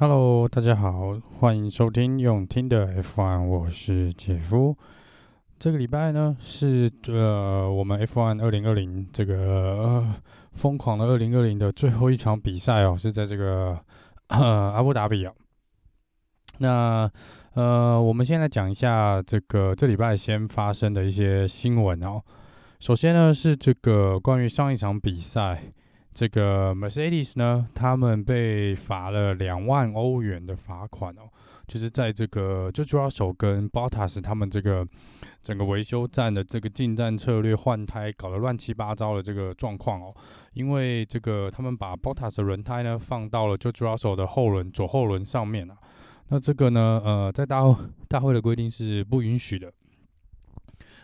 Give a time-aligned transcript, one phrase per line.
[0.00, 4.76] Hello，大家好，欢迎收听用听的 F1，我是杰夫。
[5.58, 10.14] 这个礼拜呢是呃我们 F1 二零二零这个、呃、
[10.52, 13.76] 疯狂的二零二零的最后一场比赛哦，是在这个
[14.28, 15.32] 呃阿布达比啊。
[16.58, 17.10] 那
[17.54, 22.22] 呃我们先来讲一下这个这礼拜先发生的一些新闻哦。
[22.78, 25.72] 首先呢是这个关于上一场比赛。
[26.14, 31.30] 这个 Mercedes 呢，他们被罚了两万欧元的罚款哦，
[31.66, 34.84] 就是在这个 j o j o r s o 跟 Bottas 他们这个
[35.40, 40.14] 整个维修站的这个进站策略换胎搞得乱七八糟的这个状况哦，
[40.54, 45.76] 因为这个他们把 Bottas 的轮胎呢放到了 j o j o r s o 的后轮左后轮上面啊，
[46.28, 47.62] 那这个呢，呃，在大
[48.08, 49.72] 大会的规定是不允许的。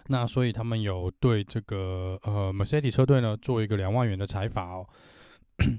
[0.08, 4.86] 那所以他们有对这个呃 Mercedes 车队呢做一个两万元的裁罚哦。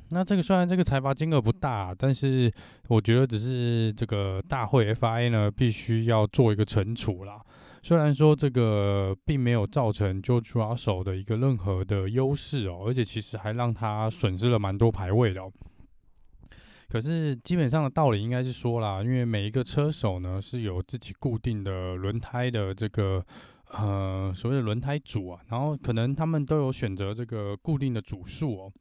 [0.10, 2.52] 那这个虽然这个裁罚金额不大，但是
[2.88, 7.40] 我觉得只是这个大会 FI 呢必须要做一个惩处啦。
[7.84, 15.52] 虽然说这个并没有造成 George Russell 的一个任何的优势哦，而且其实还让他损失了蛮多排位的哦。
[16.90, 23.24] 可是基本上的道理应该是说啦，因为每一个车手呢是有自己固定的轮胎的这个。
[23.72, 28.72] 呃，所谓的轮胎组啊，然后可能他们都有选择这个固定的组数哦。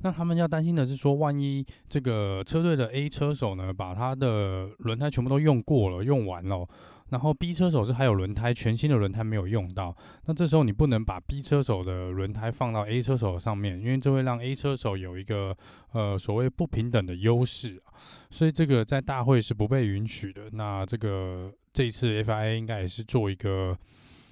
[0.00, 6.68] 那他们要担心的是说，万一这个车队的 A 车手呢，把他的轮胎全部都用过了、用完了，
[7.10, 15.56] 然后 B 车手是还有轮胎，全新的轮胎没有用到，那这时候你不能把 B 车手的轮胎放到 A 车手上面，因为这会让 A 车手有一个
[15.92, 17.82] 呃所谓不平等的优势，
[18.30, 20.50] 所以这个在大会是不被允许的。
[20.52, 21.52] 那这个。
[21.70, 23.76] 这一次 FIA 应该也是做一个，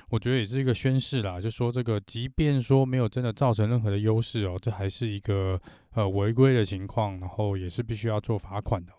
[0.08, 5.60] 我觉得也是一个宣示啦，就说这个，即便说没有真的造成任何的优势哦，这还是一个
[5.92, 8.92] 呃违规的情况，然后也是必须要做罚款的。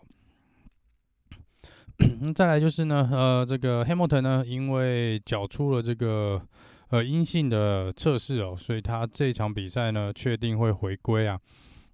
[2.34, 6.40] 再来就是呢，呃，这个 Hamilton 呢，因为缴出了这个
[6.90, 11.38] 呃阴性的测试哦，所以他这场比赛呢，确定会回归啊。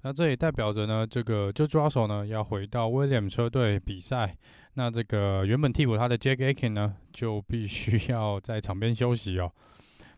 [0.03, 4.37] 那这也代表着呢，这个 George Russell 呢要回到 William 车队比赛。
[4.75, 9.51] 那这个原本替补他的 Jack Aiken 呢，就必须 要在场边休息哦。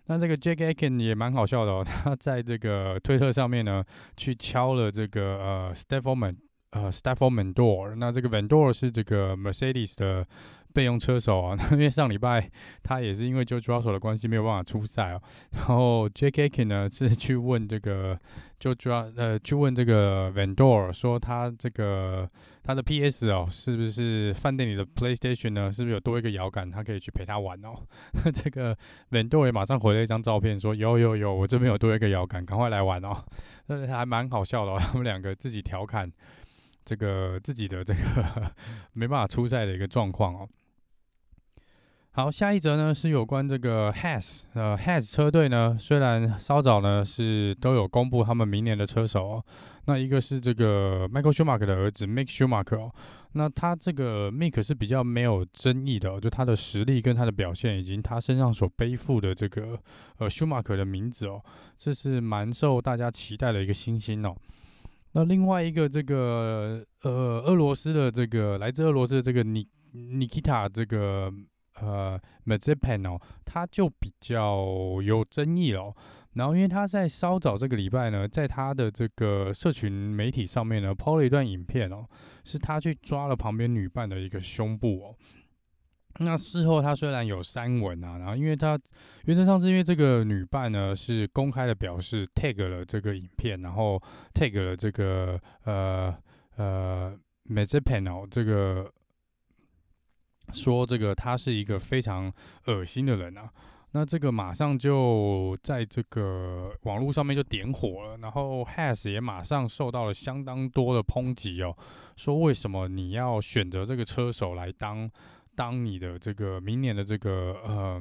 [0.07, 3.85] 那这个 Jack Aiken 也蛮好笑的哦，他在这个推特上面呢，
[4.17, 6.15] 去敲了这个呃 Stoffel
[6.85, 7.95] 呃 Stoffel Vandoorne。
[7.97, 10.27] 那这个 Vandoorne 是这个 Mercedes 的。
[10.75, 12.51] 备用车手啊， 因为上礼拜
[12.83, 15.23] 他也是因为 George Russell 的关系没有办法出赛哦。
[15.53, 18.15] 然后 Jack Aiken 呢是去问这个
[18.61, 22.29] George 呃去问这个 Vandoorne 说他这个
[22.63, 25.73] 他的 PS 哦是不是饭店里的 PlayStation 呢？
[25.73, 27.75] 是不是有多一个摇杆，他可以去陪他玩哦？
[28.35, 28.77] 这个
[29.11, 33.25] Vandoorne 也马上回了一张照片说有有有，我这边有多一个摇杆，赶快来玩哦。
[33.69, 36.13] 那还蛮好笑的哦，他们两个自己调侃
[36.87, 38.01] 这个自己的这个
[38.95, 40.49] 没办法出赛的一个状况哦。
[42.13, 49.45] 好，下一则呢是有关这个 Has 呃 Has 车队呢虽然稍早呢是都有公布他们明年的车手哦，
[49.85, 52.91] 那一个是这个 Michael Schumacher 的儿子 Mick Schumacher 哦，
[53.33, 59.79] 那他这个 Mick 是比较没有争议的哦，就他的实力跟他的表现以及他身上所背负的这个
[60.17, 61.45] 呃 Schumacher 的名字哦，
[61.77, 64.35] 这是蛮受大家期待的一个新星哦。
[65.17, 71.33] 那另外一个这个呃俄罗斯的这个来自俄罗斯的这个尼尼基塔这个。
[71.79, 74.67] 呃，Mazepin 哦，他就比较
[75.03, 75.95] 有争议了。
[76.33, 82.07] 然后，因为他在稍早这个礼拜呢，在他的这个社群媒体上面呢，PO 了一段影片哦，
[82.47, 85.15] 是他去抓了旁边女伴的一个胸部哦。
[86.19, 88.79] 那事后他虽然有删文啊，然后因为他
[89.25, 94.03] 原则上是因为这个女伴呢是公开的表示 tag 了这个影片，然后
[94.35, 96.17] tag 了这个呃
[96.57, 97.19] 呃
[97.49, 98.91] Mazepin 哦这个。
[100.53, 102.33] 说这个他是一个非常
[102.67, 103.51] 恶心的人啊，
[103.91, 111.77] 那这个马上就在这个网络上面就点火了，然后 Has 也马上受到了相当多的抨击哦，
[112.15, 115.11] 说为什么你要选择这个车手来当
[115.57, 118.01] 当你的这个明年的这个呃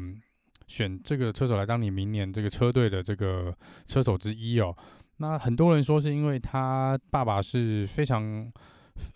[0.68, 3.56] 选这个车手来当你明年这个车队的这个
[3.86, 4.75] 车手之一哦，
[5.18, 8.52] 那很多人说是因为他爸爸是非常。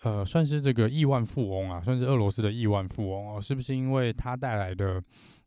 [0.02, 5.02] 呃，算是这个亿万富翁啊，算是俄罗斯的亿万富翁哦，是不是因为他带来的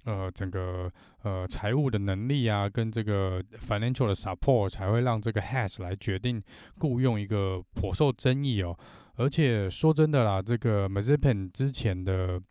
[0.06, 0.92] 呃整个
[1.22, 6.42] 呃财务的能力啊，跟这个 financial 的 support 才会让这个 Has 来决定
[6.80, 8.76] 雇佣一个颇受争议哦？
[9.18, 12.42] 而且说真的啦，这个 Mazepin 之前的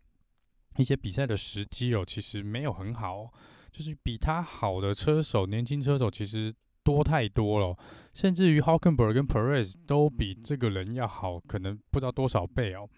[0.77, 3.31] 一些比赛的时机哦，其实没有很好，
[3.71, 6.53] 就是比他好的车手，年轻车手其实
[6.83, 7.77] 多太多了，
[8.13, 12.89] 甚至于 Hockenberg 跟 Perez 都比这个人要好，可能不知道多少倍哦。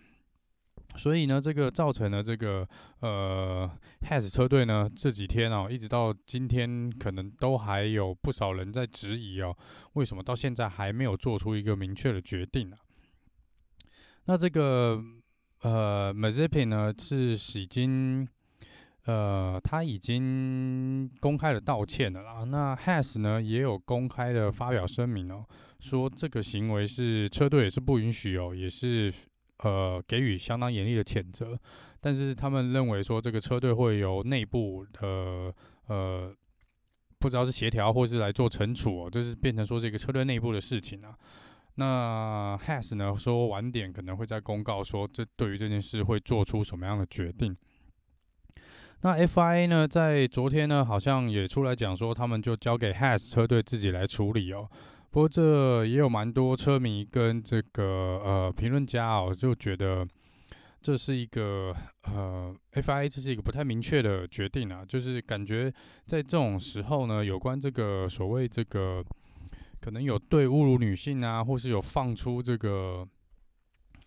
[0.97, 2.65] 所以呢，这个造成了这个
[3.01, 3.69] 呃
[4.01, 9.53] Has 车队呢这几天哦，一直到今天，可能都还有不少人在质疑哦，
[9.93, 12.77] 为什么到现在还没有做出一个明确的决定呢？
[14.27, 15.03] 那这个
[15.65, 18.27] 呃，Mazepin 呢是已经
[19.05, 22.43] 呃，他已经公开的道歉了啦。
[22.43, 25.45] 那 Has 呢也有公开的发表声明哦，
[25.79, 29.13] 说这个行为是车队也是不允许哦，也是。
[29.59, 31.57] 呃，给予相当严厉的谴责，
[32.01, 35.55] 但是他们认为说这个车队会由内部的
[35.87, 36.35] 呃，
[37.17, 41.15] 不知道是协调或是来做惩处哦，就是变成说这个车队内部的事情啊。
[41.75, 47.55] 那 Has 呢说晚点可能会在公告说，这对于这件事会做出什么样的决定。
[49.01, 54.69] 那 FIA 呢在昨天呢好像也出来讲说，他们就交给 Haas 车队自己来处理哦。
[55.11, 57.83] 不过这也有蛮多车迷跟这个
[58.23, 60.07] 呃评论家哦，就觉得
[60.81, 65.71] 这是一个呃 FIA 这是一个不太明确的决定啊，就是感觉
[66.05, 69.03] 在这种时候呢，有关这个所谓这个
[69.85, 73.07] 可能有对侮辱女性啊，或是有放出这个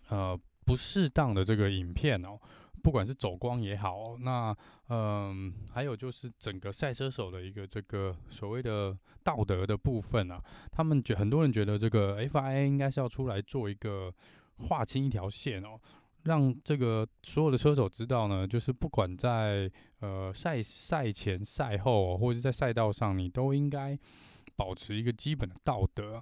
[0.09, 2.37] 呃不适当的这个影片哦。
[2.83, 4.53] 不管是走光也好，那
[4.89, 14.13] 嗯，还有就是整个赛车手的一个这个所谓的道德的部分啊，他们觉很多人觉得这个 FIA 应该是要出来做一个
[14.57, 15.79] 划清一条线哦，
[16.23, 19.71] 让这个所有的车手知道呢，就是不管在
[20.01, 23.97] 呃赛赛前赛后或者是在赛道上，你都应该
[24.59, 26.21] 保持一个基本的道德。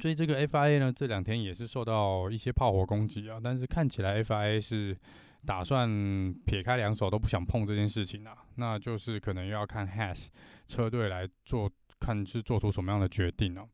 [0.00, 4.98] 所以这个 FIA 呢，这两天也是受到一些炮火攻击啊，但是看起来 FIA 是
[5.46, 10.26] 打算撇开两手都不想碰这件事情啊，那就是可能又要看 Has
[10.66, 11.70] 车队来做，
[12.00, 13.64] 看是做出什么样的决定呢。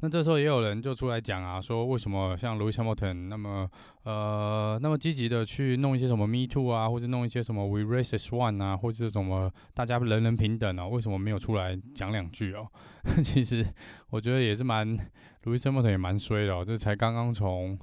[0.00, 3.68] 那这时候也有人就出来讲啊，说为什么像 Louis Hamilton 那么
[4.04, 12.68] 呃那么积极的去弄一些什么 Me Too 啊，或者弄一些什么 We Race as One 啊，或者是什么大家人人平等啊，为什么没有出来讲两句哦？
[13.24, 13.66] 其实
[14.10, 14.96] 我觉得也是蛮
[15.42, 17.76] Louis Hamilton 也蛮衰的哦，这才刚刚从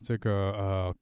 [0.00, 0.94] 这个呃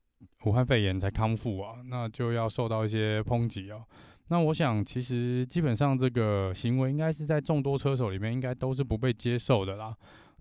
[0.46, 3.82] 武汉肺炎才康复啊，那就要受到一些抨击哦。
[4.28, 9.94] 那我想其实基本上这个行为应该是在众多车手里面应该都是不被接受的啦。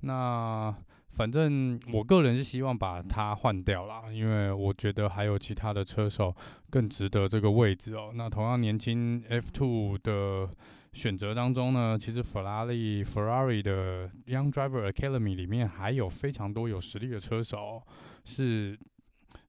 [0.05, 0.73] 那
[1.13, 6.35] 反正我个人是希望把它换掉啦，因为我觉得还有其他的车手
[6.69, 8.11] 更值得这个位置哦。
[8.13, 10.49] 那同样年轻 F2 的
[10.93, 17.81] 选择当中呢，其实法拉利 Ferrari 的 Young Driver Academy 里面还有非常多有实力的车手，
[18.25, 18.77] 是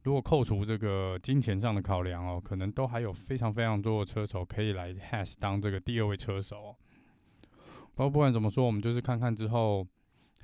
[0.04, 6.76] 如果扣除这个金钱上的考量哦，可能都还有非常非常多的车手可以来 Haas 当这个第二位车手。
[7.94, 9.86] 不过不管怎么说，我们就是看看之后。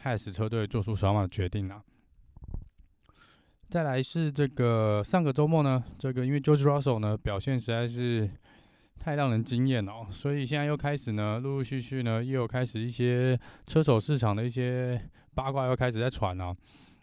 [0.04, 1.82] Haas 车队做出什么样的决定啊？
[3.68, 8.28] 再来是这个上个周末呢，这个因为 George Russell 呢表现实在是
[8.98, 15.00] 太让人惊艳了，所以现在又开始呢，陆陆续续呢又有开始一些车手市场的一些
[15.34, 16.54] 八卦又开始在传了。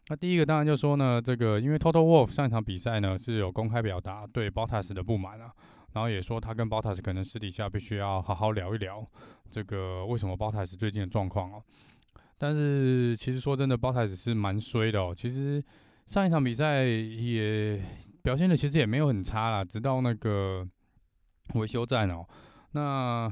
[0.10, 5.52] 那第一个当然就说呢，这个因为 Total Wolf 上一场比赛呢是有公开表达对 Bottas 的不满啊，
[5.94, 9.04] 然后也说他跟 Bottas 可能私底下必须要好好聊一聊
[9.50, 11.64] 这个为什么 Bottas 最近的状况哦。
[12.40, 15.14] 但是其实说真的，BOTA 是蛮衰的哦。
[15.16, 15.62] 其实
[16.08, 17.80] 上一场比赛也
[18.24, 20.68] 表现的其实也没有很差啦，直到那个
[21.54, 22.26] 维修站哦。
[22.72, 23.32] 那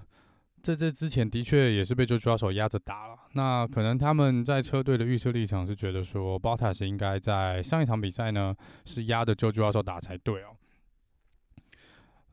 [0.62, 3.16] 在这之前的确也是被 George Russell 压着打了。
[3.34, 8.54] 那可能他们在车队的预测立场是觉得说 botus 应该在上一场比赛呢
[8.84, 10.50] 是压着 George Russell 打才对哦。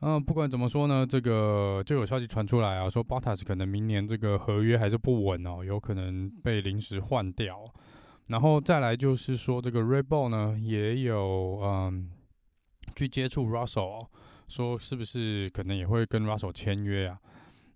[0.07, 7.65] 嗯，不管怎么说呢，这个就有消息传出来啊，说 Bottas 可能明年这个合约还是不稳哦，有可能被临时换掉。
[8.27, 12.11] 然后再来就是说，这个 Rebel 呢也有嗯
[12.95, 14.07] 去接触 Russell，
[14.47, 17.19] 说是不是可能也会跟 Russell 签约啊？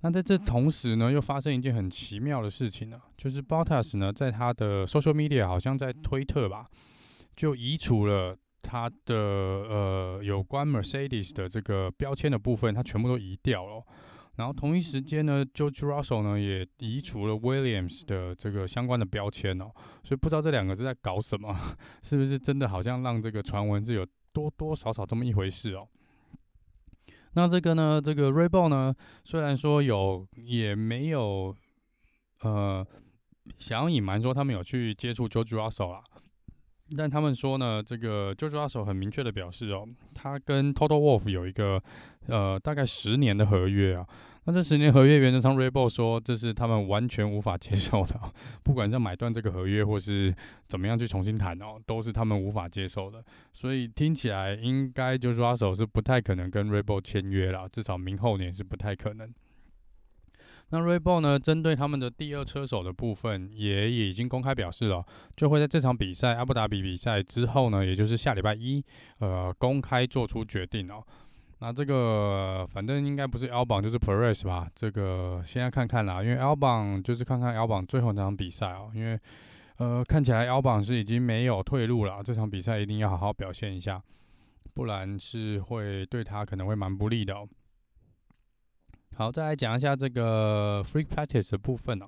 [0.03, 6.67] 那在这同时呢，又发生一件很奇妙的事情呢，就是 Bottas 呢在他的 Social Media 好像在推特吧，
[7.35, 8.37] 就移除了。
[8.71, 13.83] 他的呃有关 Mercedes 的这个标签的部分，他全部都移掉了。
[14.37, 19.73] 然后同一时间呢，George Russell 呢也移除了 Williams 的这个相关的标签哦。
[20.05, 21.57] 所以不知道这两个是在搞什么，
[22.05, 25.89] 是不是真的好像让这个传闻是有多多少少这么一回事哦？
[27.33, 28.95] 那这个呢，这个 r e b o l 呢，
[29.25, 31.55] 虽然说有也没有
[32.43, 32.87] 呃
[33.59, 36.05] 想要隐瞒说他们有去接触 George Russell 啦。
[36.97, 41.83] 但他们说呢，这个 George Russell 很明确的表示哦，他跟 Total Wolf 有一个
[42.27, 44.07] 呃大概十年的合约啊。
[44.45, 48.19] 那这十年合约原则上 Rebel 说这是他们完全无法接受的，
[48.63, 50.35] 不管是买断这个合约，或是
[50.67, 53.23] 怎么样去重新谈哦，都是他们无法接受的。
[53.53, 59.31] 所以听起来应该就是 Russell 是不太可能跟 Rebel 签约了，至少明后年是不太可能。
[60.71, 65.03] 那 r e b o l 呢，针对他们的第二车手的部分，也已经公开表示了，
[65.35, 68.85] 就会在这场比赛阿布达比比赛之后呢，也就是下礼拜一，
[69.19, 71.03] 呃，公开做出决定哦。
[71.61, 74.69] 那这个反正应该不是 lb 就是 Perez 吧？
[74.75, 79.19] 这个现在看看啦，因为 lb 就是看看 lb 最后那场比赛哦，因为
[79.79, 84.01] 呃看起来 lb 是已经没有退路了，这场比赛一定要好好表现一下，
[84.75, 87.49] 不然是会对他可能会蛮不利的哦。
[89.19, 92.07] 好，再来讲一下这个 Free Practice 的部分哦。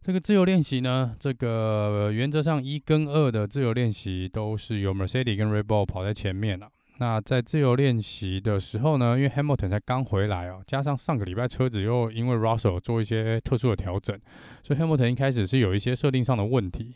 [0.00, 6.68] 这个自由练习呢，这个原则上一跟二的自由练习都是由 Mercedes 跟 Red Bull 跑在前面了。
[6.98, 14.16] 那在自由练习的时候呢，因为 Hamilton 才刚回来哦，加上上个礼拜车子又因为 Russell 做一些特殊的调整，
[14.62, 16.94] 所以 Hamilton 一开始是有一些设定上的问题。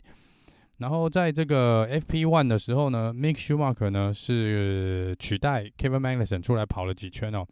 [0.77, 7.45] 然后在这个 FP1 的时候呢，Mick Schumacher 呢是取代 Kevin Magnussen 出来跑了几圈哦，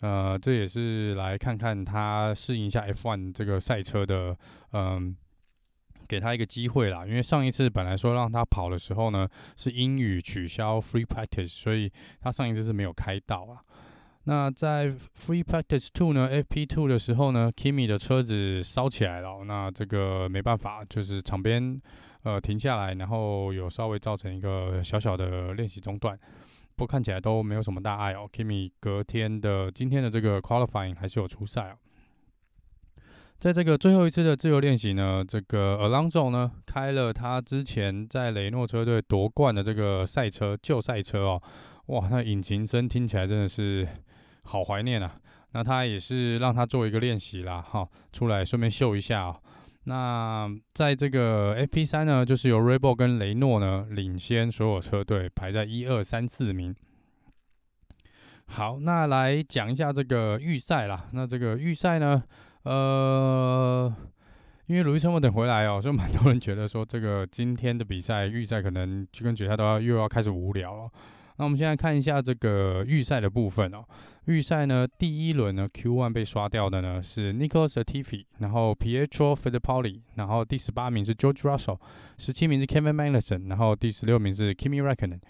[0.00, 4.36] 呃，这也是来看看他适应一下 F1 这个赛车的，
[4.72, 5.16] 嗯。
[6.06, 9.28] 给他一个机会啦，因为上一次本来说让他跑的时候呢，
[9.58, 13.60] 是因雨取消 free practice，所以他上一次是没有开到啊。
[14.24, 21.78] 那在 free practice two 呢，FP two 的时候呢，Kimi 的车子烧起来了，那这个没办法，就是场边
[22.22, 26.18] 呃停下来，然后有稍微造成一个小小的练习中断，
[26.78, 28.28] 不过看起来都没有什么大碍哦。
[28.32, 31.76] Kimi 隔天的今天的这个 qualifying 还是有出赛哦。
[33.36, 41.42] 在这个最后一次的自由练习呢，这个 Alonso 呢开了他之前在雷诺车队夺冠的这个赛车旧赛车哦，
[41.86, 43.86] 哇，那引擎声听起来真的是
[44.44, 45.16] 好怀念啊。
[45.52, 49.40] 那他也是让他做一个练习啦，哈，出来顺便秀一下哦。
[49.88, 56.76] 那在这个 FP3 呢，就是由 Rebel 跟雷诺呢领先所有车队，排在一二三四名。
[58.48, 61.06] 好，那来讲一下这个预赛啦。
[61.12, 62.22] 那这个预赛呢？
[62.64, 63.90] 呃，
[64.66, 70.90] 因为路易斯·汉密尔顿回来哦，所以蛮多人觉得说，这个今天的比赛预赛可能就跟决赛都要又要开始无聊了。
[71.38, 73.82] 那我们现在看一下这个预赛的部分哦。
[74.26, 81.78] 预赛呢，第一轮呢，Q1 被刷掉的呢是 Nicholas Atifi，然后 Pietro Fittipaldi，然后第十八名是 George Russell，
[82.18, 85.20] 十七名是 Kevin Magnussen，然后第十六名是 Kimi Räikkönen。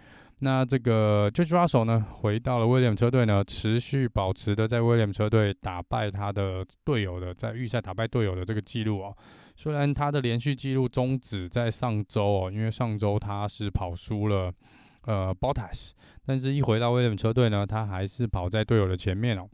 [0.41, 9.17] 那这个 George Russell 呢，回到了威廉车队呢，持续保持的在威廉车队打败他的队友的，在预赛打败队友的这个记录哦。
[9.57, 14.53] 虽然他的连续记录终止在上周哦，因为上周他是跑输了
[15.03, 15.91] 呃 Bottas，
[16.25, 19.49] 但是一回到威廉车队呢，他还是跑在队友的前面哦。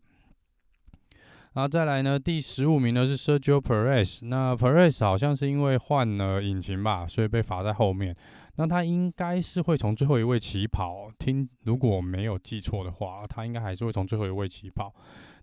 [1.55, 8.17] 然后再来呢，第十五名呢是 Sergio Perez，那 Perez 好像是因为换了引擎吧，所以被罚在后面。
[8.57, 14.93] 那他应该是会从最后一位起跑，听如果没有记错的话，他应该还是会从最后一位起跑。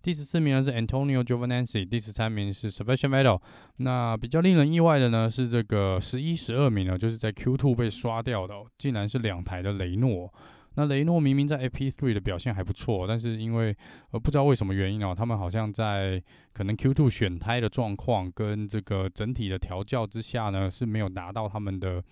[0.01, 3.39] 第十四名呢是 Antonio Giovinazzi，第十三名是 Sebastian Vettel。
[3.77, 10.33] 那比较令人意外的呢是这个十一、十二名呢，就是在 Q2 被刷掉的，竟然是两台的雷诺。
[10.75, 13.75] 那雷诺明明在 FP3 的表现还不错，但是因为
[14.11, 16.21] 呃不知道为什么原因哦，他们好像在
[16.53, 22.03] 可能 Q2 选胎的状况跟这个整体的调教之下呢，是没有达到他们的。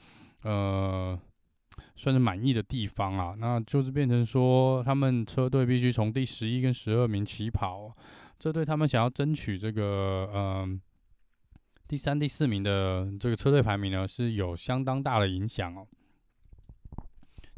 [0.41, 1.19] 呃，
[2.00, 7.94] 算是满意的地方啊，那就是变成说，他们车队必须从第十一跟十二名起跑，
[8.39, 10.79] 这对他们想要争取这个嗯
[11.89, 15.86] 第三、第四名的这个车队排名呢，是有相当大的影响哦。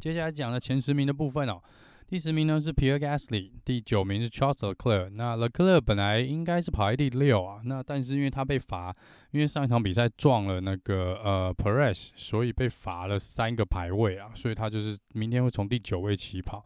[0.00, 1.62] 接下来讲的前十名的部分哦。
[2.12, 5.08] 第十名呢是 Pierre Gasly，第九名是 Charles Leclerc。
[5.14, 8.94] 那 Leclerc 本来应该是排第六啊，那但是因为他被罚，
[9.30, 16.62] 因为上一场比赛撞了那个呃 Perez，所以被罚了三个排位啊，所以他就是明天会从第九位起跑。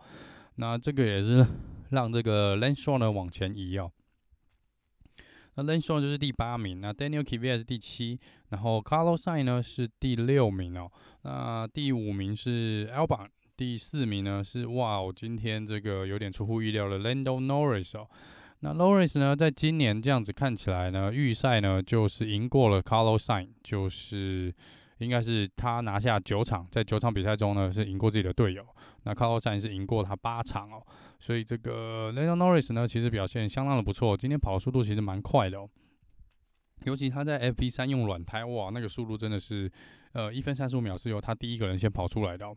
[0.56, 1.46] 那这个也是
[1.90, 3.92] 让这个 Lance Stroll 呢往前移哦。
[5.54, 10.90] 那 Lance Stroll 就是第八名，那 Daniel Kvyat 是第七，然后 Carlos Sainz 呢是第六名哦。
[11.22, 13.28] 那第五名是 Albon。
[13.56, 18.06] 第四名呢是哇，我今天这个有点出乎意料的 Lando Norris 哦。
[18.60, 24.54] 那 Norris 呢，在今年这样子看起来呢，预赛呢就是赢过了 Carlos Sain，就是
[24.98, 28.66] 应该是他拿下九场，在九场比赛中呢是赢过自己的队友。
[29.04, 30.82] 那 Carlos Sain 是赢过他八场哦，
[31.18, 35.68] 所以这个 Lando Norris 呢其实表现相当的不错，今天跑的速度其实蛮快的哦。
[36.84, 39.70] 尤其他在 FP 三用软胎，哇，那个速度真的是
[40.12, 42.54] 呃一分三十五秒是由他第一个人先跑出来的哦。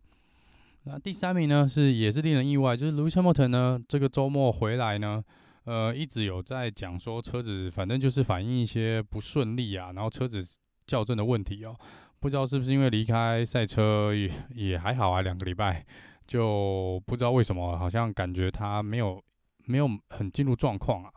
[0.83, 5.23] 那第三名呢，是也是令人意外，就是 Lewis Hamilton 呢，这个周末回来呢，
[5.65, 10.43] 呃，一直有在讲说车子反正就是反映一些不顺利啊，然后车子
[10.87, 11.75] 校正的问题哦。
[12.19, 15.85] 不知道是不是因为离开赛车也也还好啊，两个礼拜
[16.27, 19.21] 就不知道为什么，好像感觉他没有
[19.65, 21.11] 没有很进入状况啊。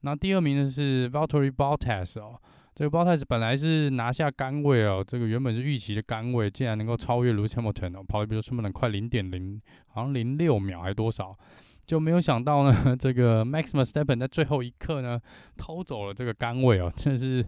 [0.00, 2.38] 那第二名呢是 Valtteri Bottas 哦，
[2.74, 11.36] 这个 Bottas 本来是拿下杆位哦，这个原本是预期的杆位，竟然能够超越 Lewis Hamilton 哦，跑的比 Lewis Hamilton 快零点零，好像零六秒还多少，
[11.86, 15.20] 就没有想到呢，这个 Max Verstappen 在最后一刻呢
[15.56, 17.46] 偷走了这个杆位哦，真的是。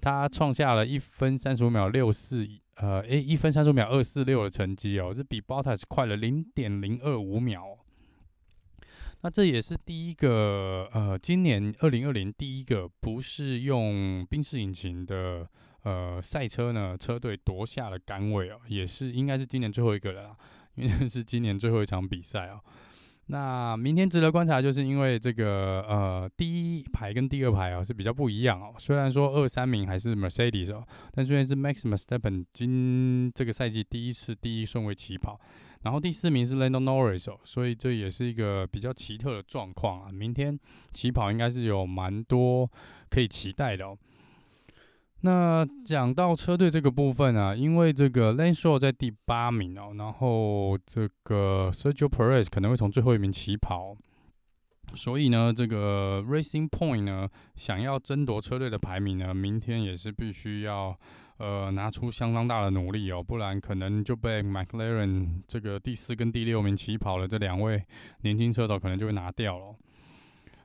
[0.00, 7.62] 他创下了一分三十五秒六四，呃，诶，一分三十五秒二四六的成绩哦，这比 Bottas 快了零点零二五秒。
[9.24, 15.48] 那这也是第一个，呃，今年二零二零第一个不是用宾士引擎的
[15.82, 20.36] 呃赛车呢，车队夺下了杆位哦，也是应该是今年最后一个了，
[20.74, 22.60] 因为是今年最后一场比赛哦。
[23.26, 28.74] 那明天值得观察，就是因为这个呃，第一排跟第二排啊是比较不一样哦。
[28.78, 35.40] 虽然说二三名还是 Mercedes 哦，但虽然是 Max Verstappen 今这个赛季第一次第一顺位起跑，
[35.82, 40.12] 然后第四名是 Lando Norris 哦，所以这也是一个比较奇特的状况啊。
[40.12, 40.58] 明天
[40.92, 42.70] 起跑应该是有蛮多
[43.08, 43.96] 可以期待的哦。
[45.26, 53.96] 那讲到车队这个部分啊，因为这个 Lance Stroll 在第八名哦，然后这个 Sergio Perez 可能会从最后一名起跑，
[54.94, 57.26] 所以呢，这个 Racing Point 呢
[57.56, 60.94] 想要争夺车队的排名呢，明天也是必须要
[61.38, 67.82] 呃拿出相当大的努力哦，不然可能就被 McLaren 这个第四跟第六名起跑的这两位
[68.20, 69.74] 年轻车手可能就会拿掉了。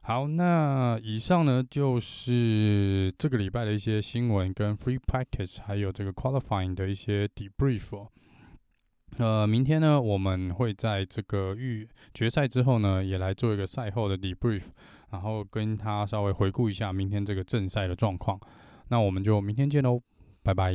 [0.10, 8.08] 好，那以上呢就是这个礼拜的一些新闻跟 free practice，还有这个 qualifying 的一些 debrief。
[9.20, 14.63] 呃，明天呢，我们会在这个预决赛之后呢，也来做一个赛后的 debrief，
[15.12, 18.39] 然后跟他稍微回顾一下明天这个正赛的状况。
[18.88, 20.01] 那我们就明天见喽，
[20.42, 20.74] 拜拜。